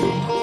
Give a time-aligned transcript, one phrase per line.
[0.00, 0.20] beautiful.
[0.20, 0.39] problems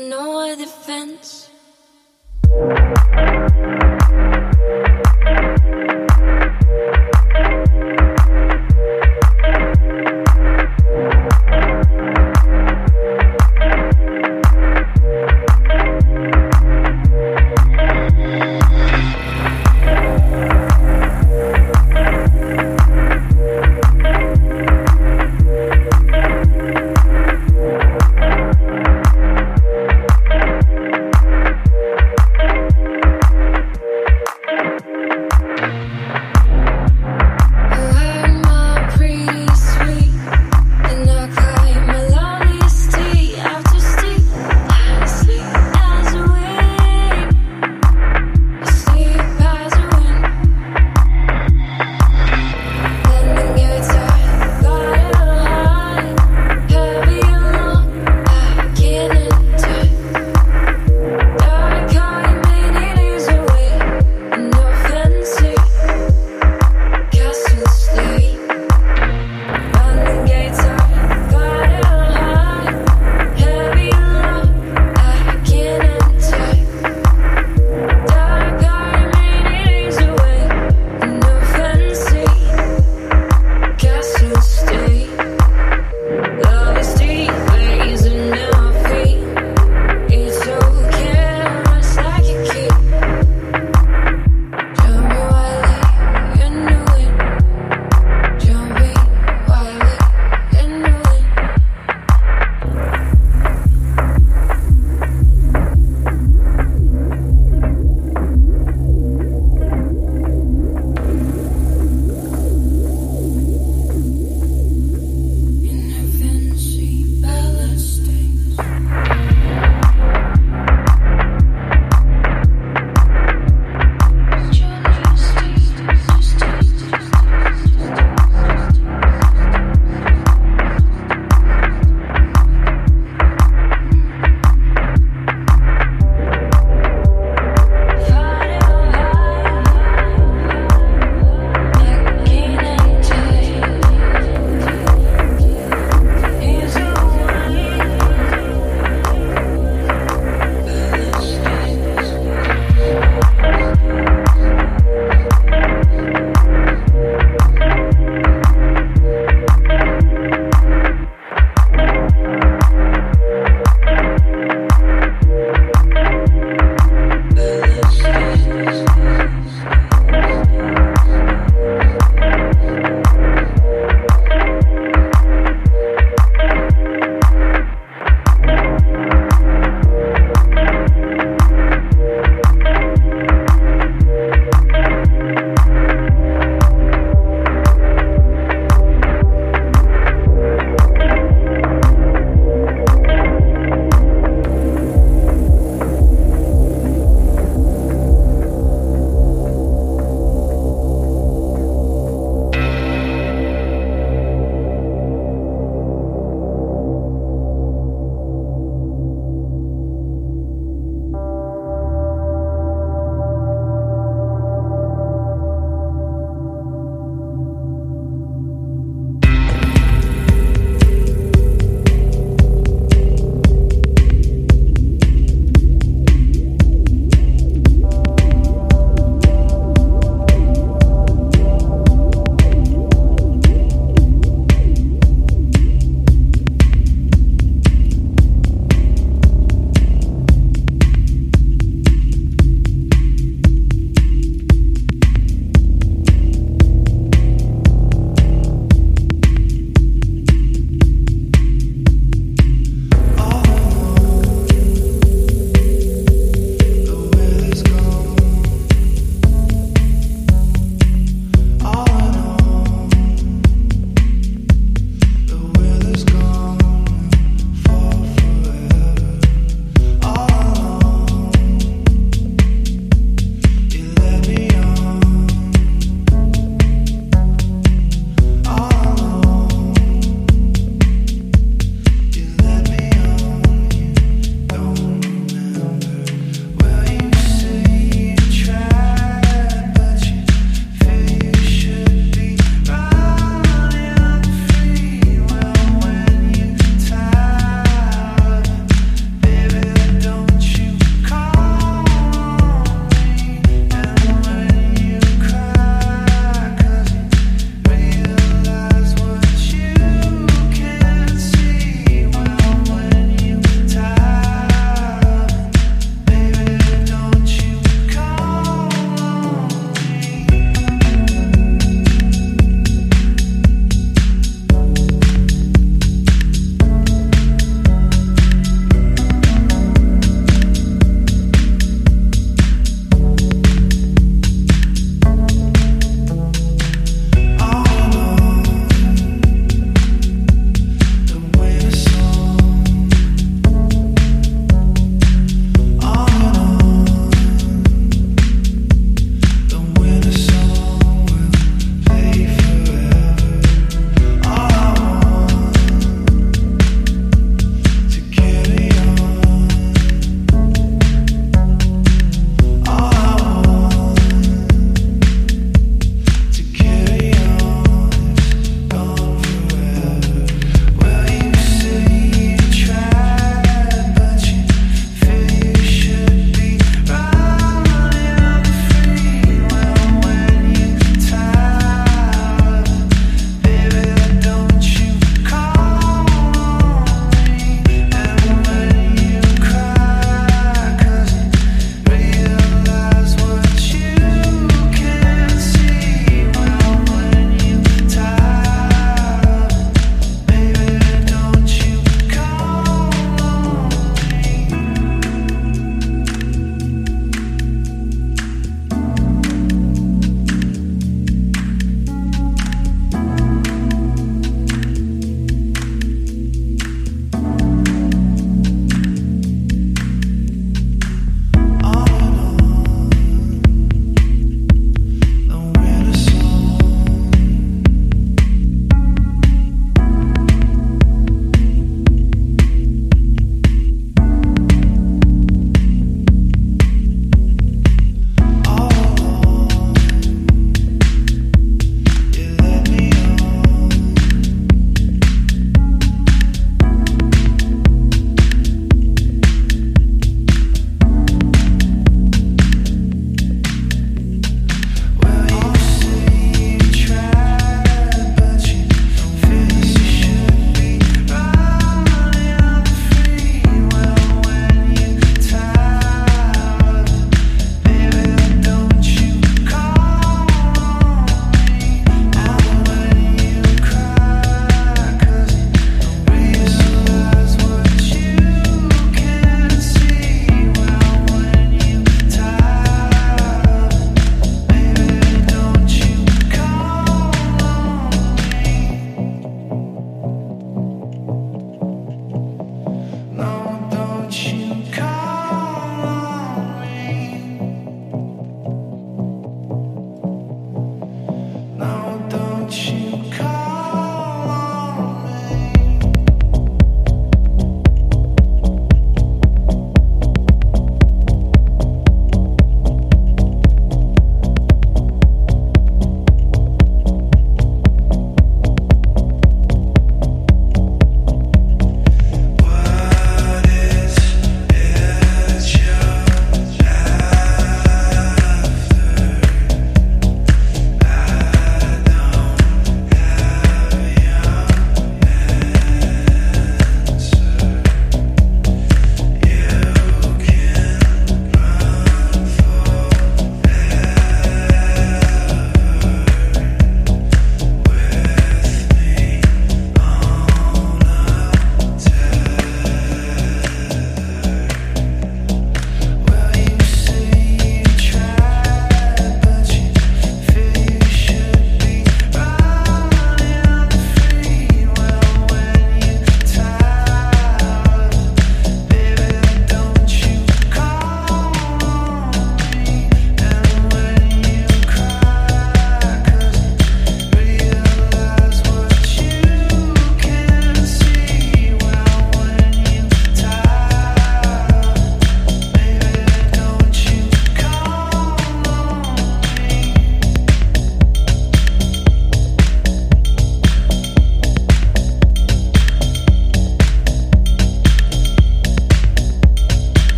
[0.00, 0.25] no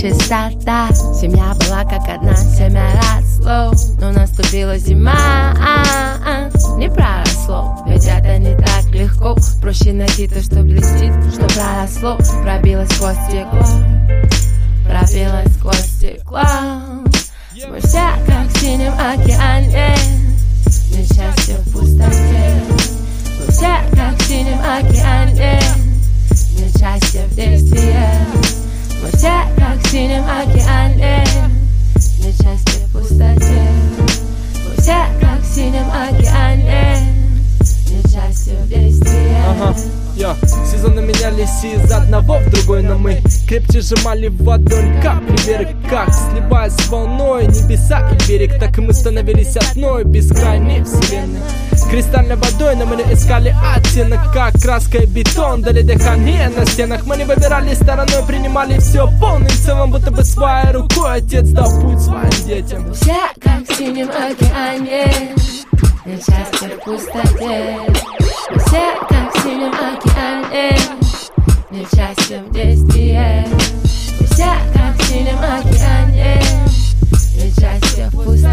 [0.00, 0.64] to South
[53.90, 57.04] оттенок Как краска и бетон, дали дыхание на стенах.
[57.06, 61.18] Мы не выбирали стороной, принимали все полным целом Будто бы своей рукой.
[61.18, 62.92] Отец дал путь своим детям.
[62.94, 65.34] Все как в синем океане
[66.06, 67.78] но часто в пустоте.
[68.66, 70.78] Все как в синем океане
[71.70, 73.46] Не часто в действии.
[74.30, 76.42] Все как в синем океане
[77.36, 78.49] Не часто в пустоте.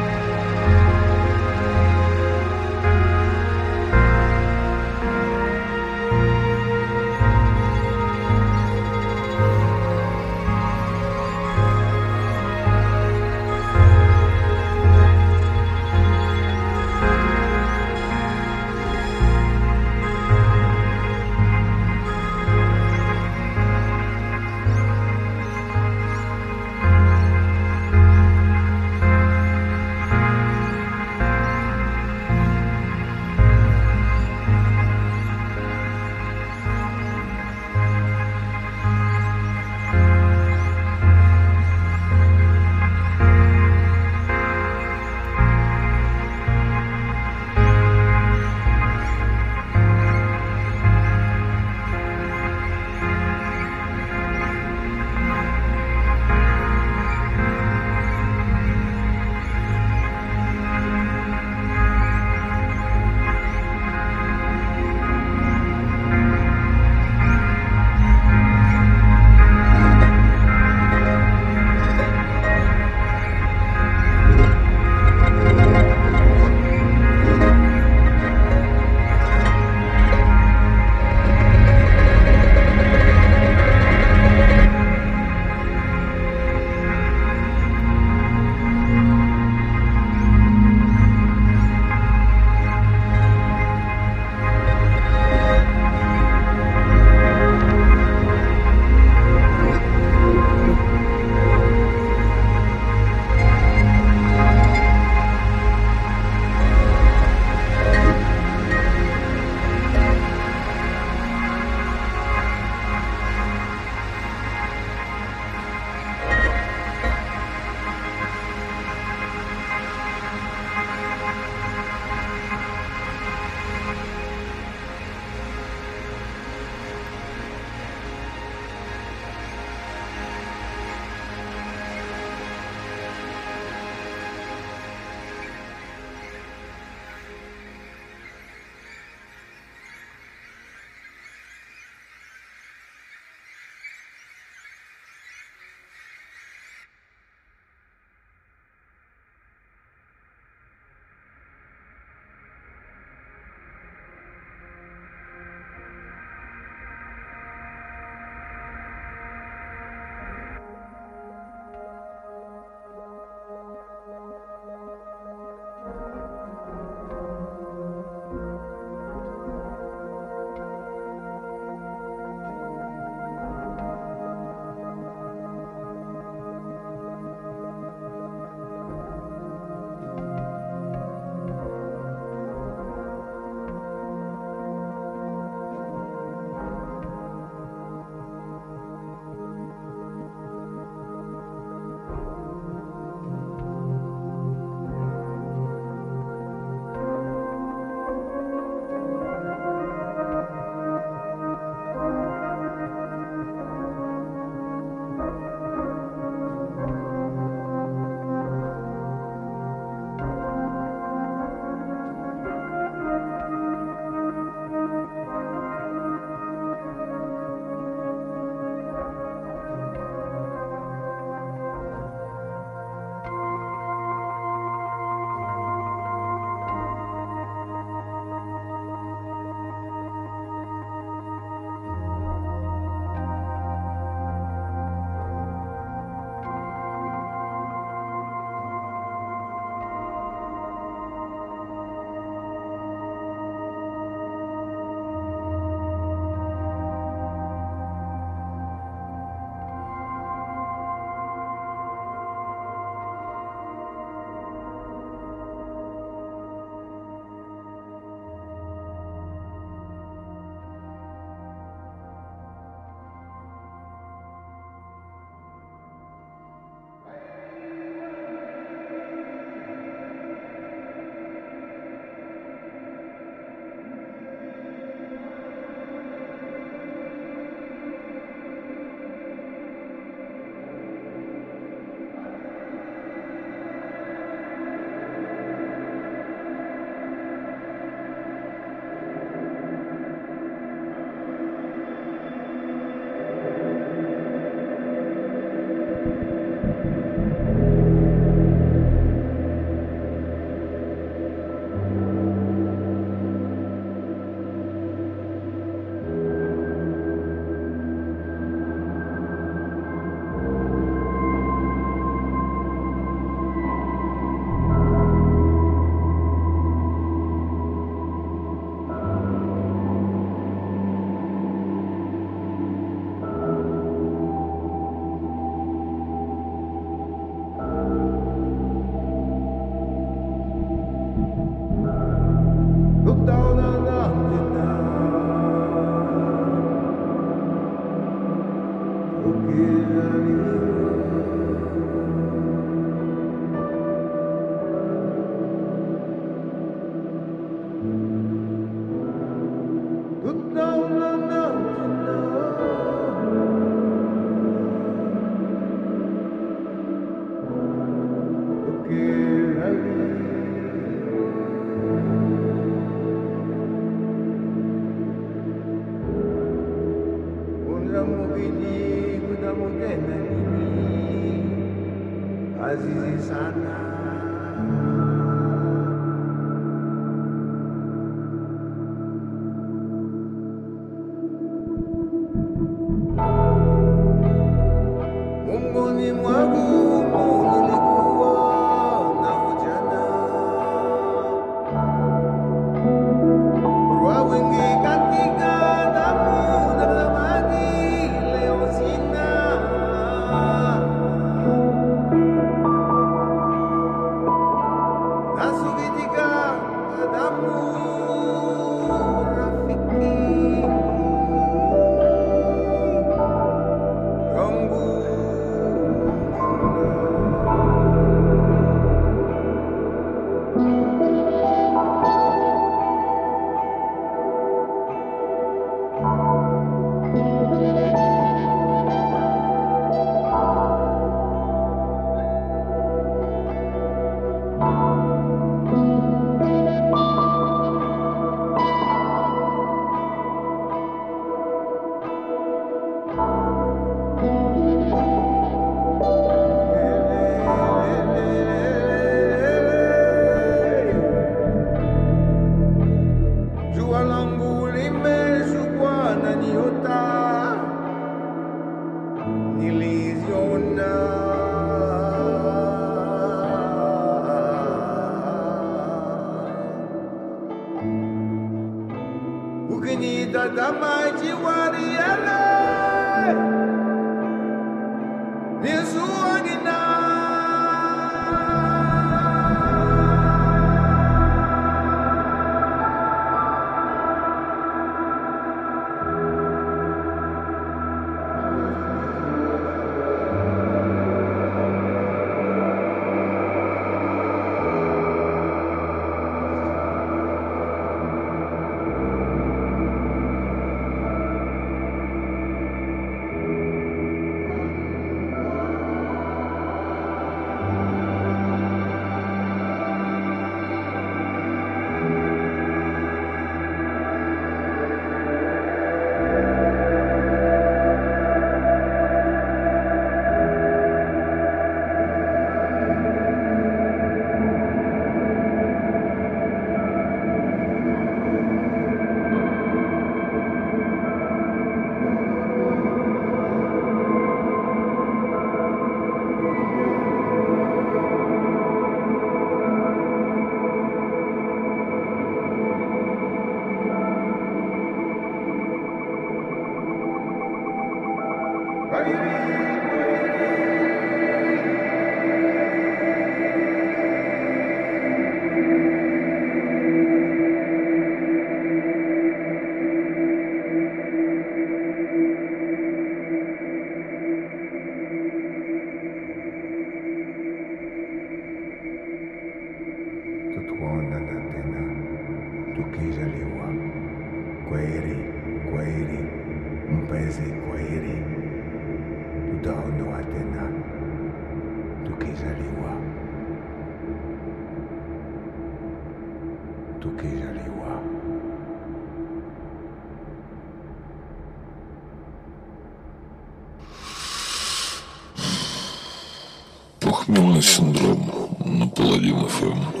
[597.31, 598.19] Похмельный синдром
[598.65, 600.00] на Паладин ФМ.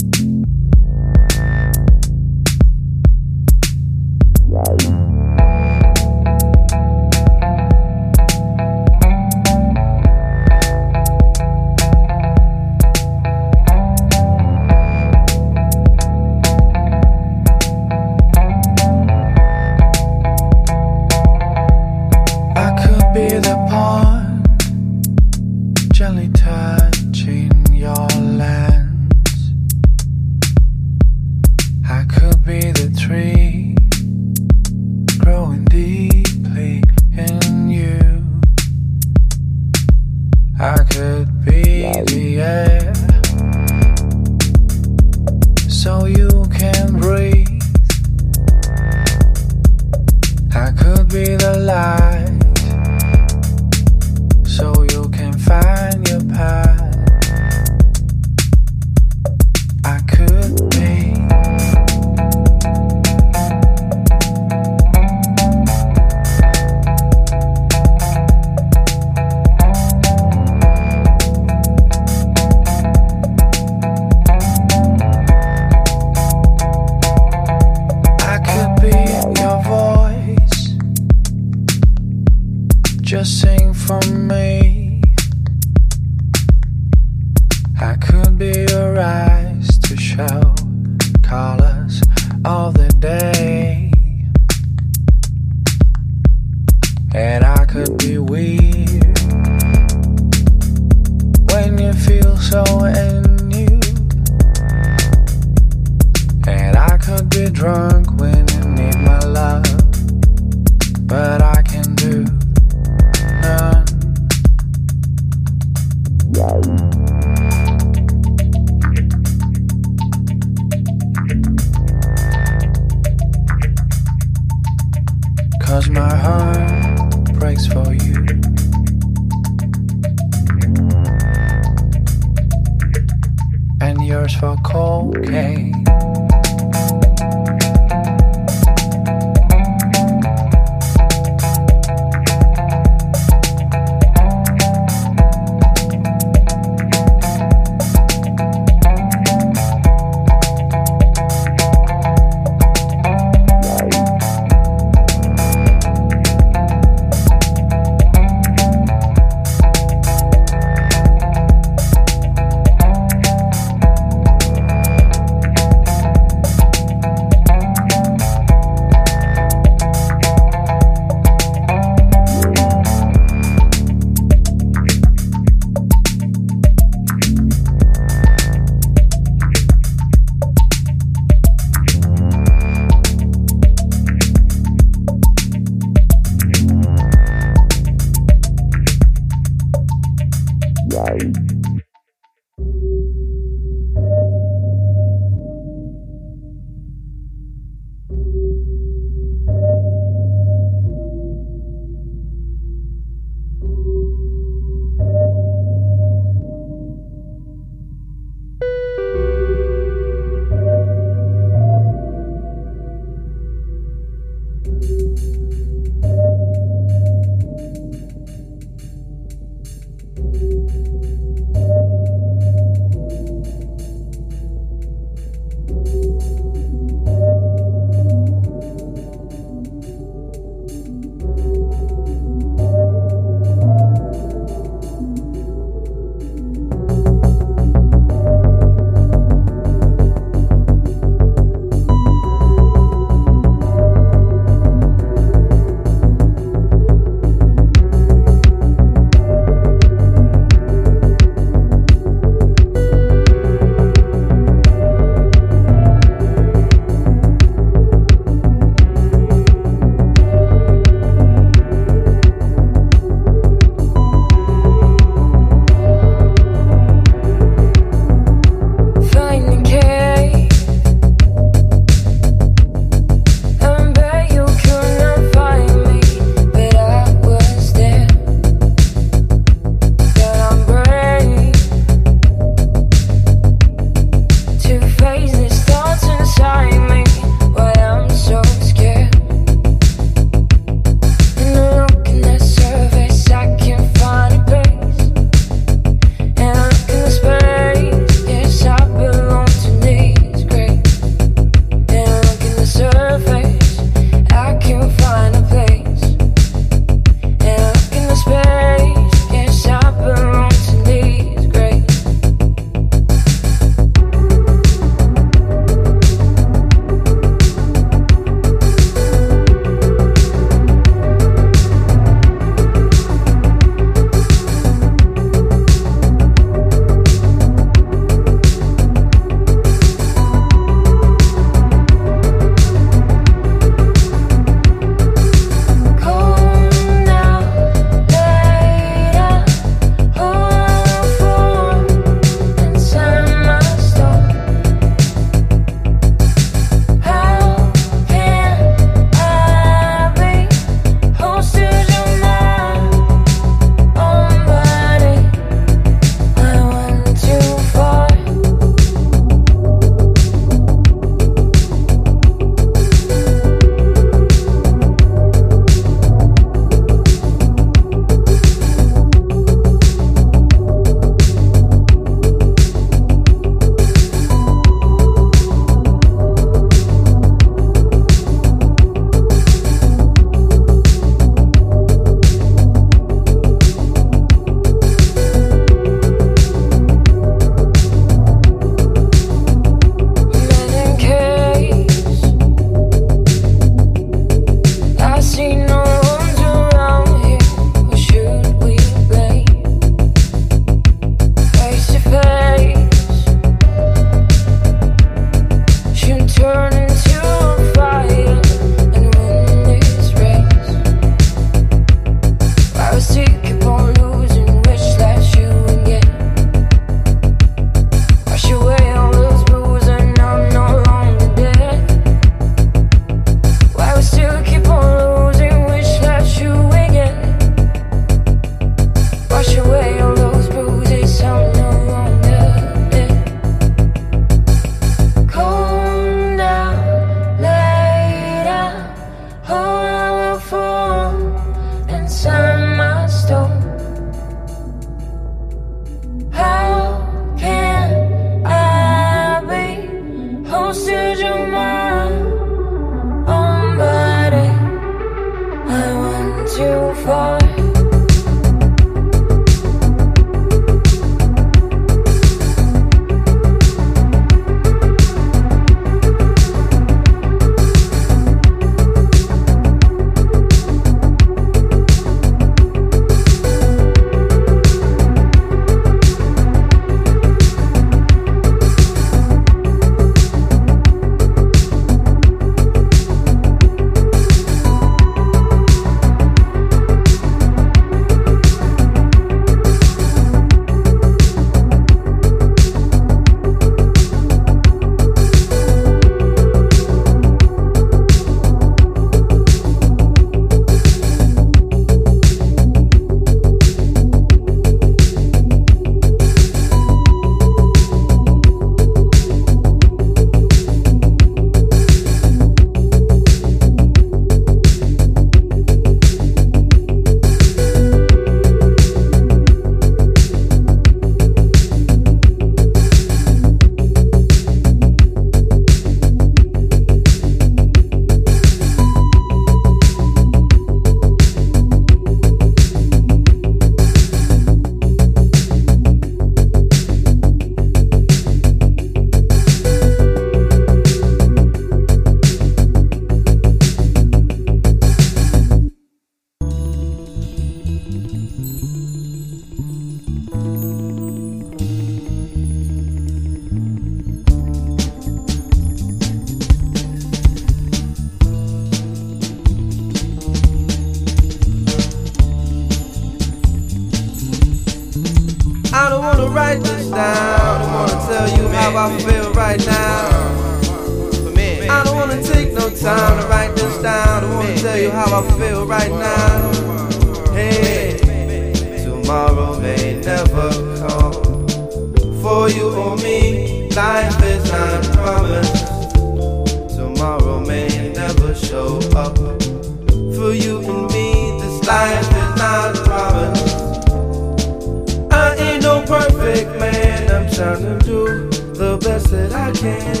[597.36, 598.06] trying to do
[598.54, 600.00] the best that I can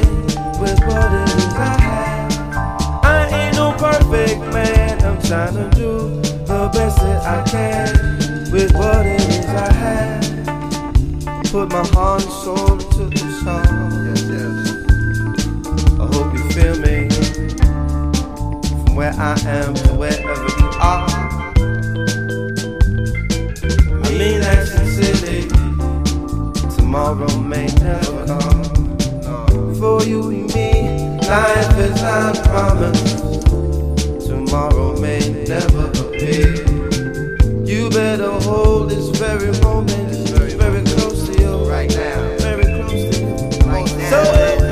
[0.58, 2.32] with what it is I have.
[3.04, 6.08] I ain't no perfect man, I'm trying to do
[6.46, 10.24] the best that I can with what it is I have.
[11.52, 13.66] Put my heart and soul into the song.
[14.06, 14.56] Yes, yes.
[16.00, 17.10] I hope you feel me
[18.84, 20.25] from where I am to where
[26.96, 29.74] tomorrow may never come.
[29.74, 33.46] For you and me, life is unpromised.
[34.26, 36.54] Tomorrow may never appear.
[37.66, 42.36] You better hold this very moment very close to you right now.
[42.38, 43.36] Very close to you
[43.68, 44.10] right now.
[44.10, 44.22] So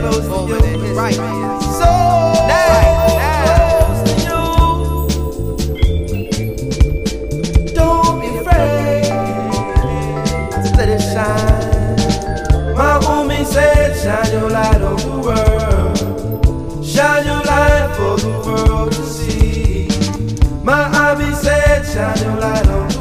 [0.00, 1.43] close to you right now.
[21.94, 22.93] shine your light on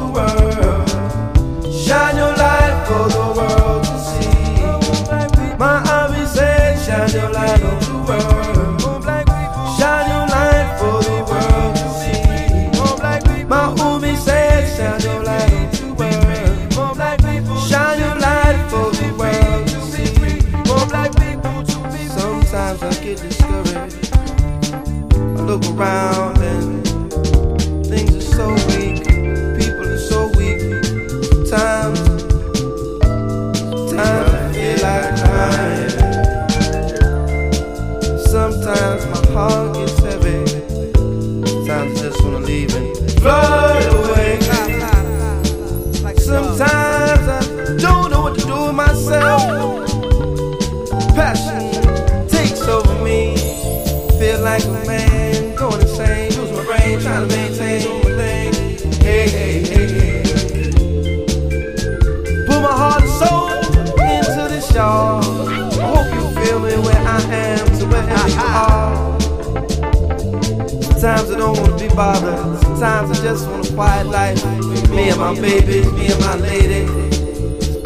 [72.84, 76.36] Sometimes I just want a quiet life with me and my baby, me and my
[76.36, 76.84] lady.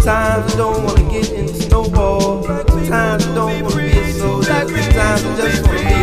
[0.03, 2.43] Times I don't want to get into no ball.
[2.43, 4.49] Times I don't want to be a soldier.
[4.49, 5.98] Sometimes I just want to be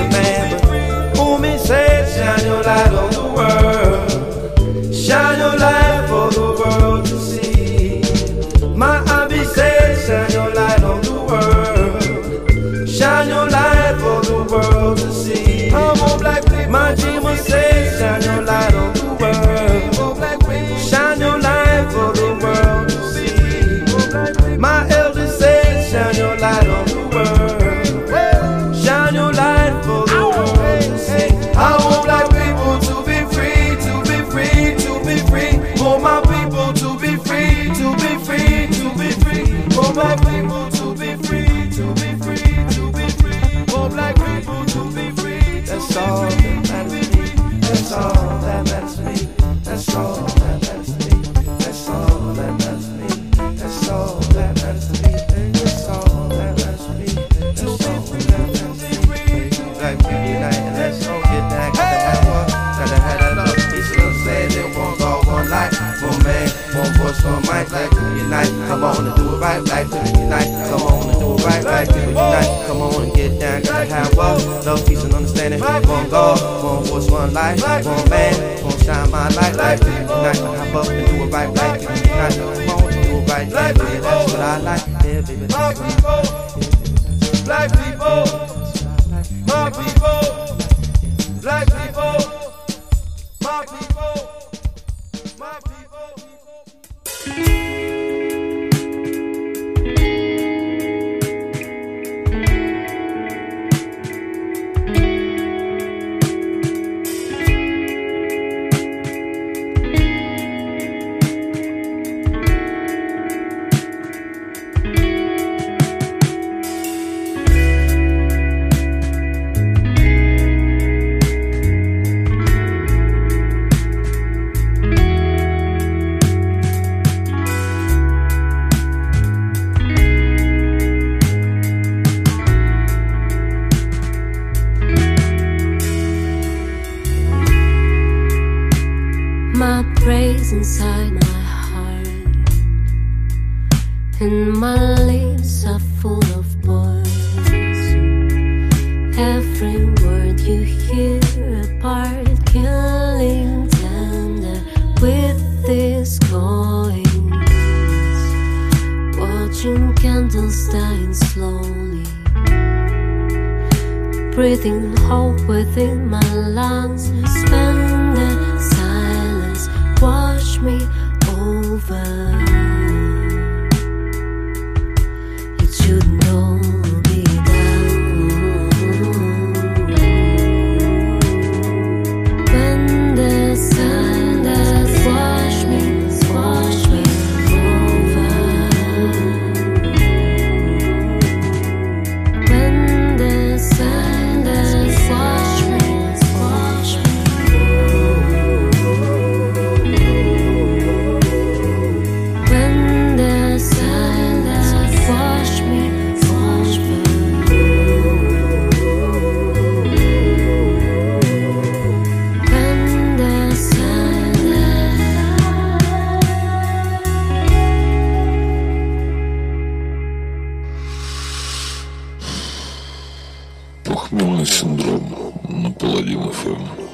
[224.09, 225.01] Хмельный синдром
[225.49, 226.84] на Паладин ФМ.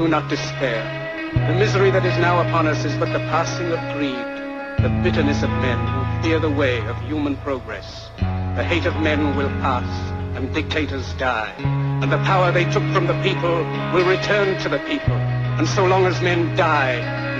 [0.00, 0.80] Do not despair.
[1.34, 4.16] The misery that is now upon us is but the passing of greed,
[4.80, 8.08] the bitterness of men who fear the way of human progress.
[8.56, 9.90] The hate of men will pass,
[10.38, 11.52] and dictators die,
[12.00, 13.52] and the power they took from the people
[13.92, 15.20] will return to the people.
[15.60, 16.96] And so long as men die,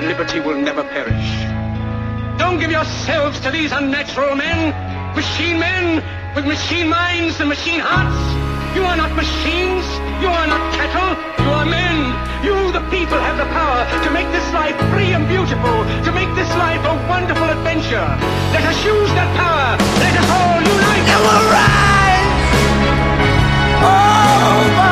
[0.06, 1.30] liberty will never perish.
[2.38, 6.04] Don't give yourselves to these unnatural men, machine men
[6.36, 8.20] with machine minds and machine hearts.
[8.76, 9.86] You are not machines.
[10.20, 11.10] You are not cattle.
[11.42, 11.89] You are men.
[12.42, 16.32] You, the people, have the power to make this life free and beautiful, to make
[16.34, 18.08] this life a wonderful adventure.
[18.56, 19.76] Let us use that power.
[20.00, 21.06] Let us all unite.
[21.12, 22.00] And we'll rise
[23.84, 24.89] over